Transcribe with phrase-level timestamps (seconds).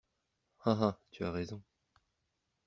[0.63, 1.61] Ha ha, tu as raison.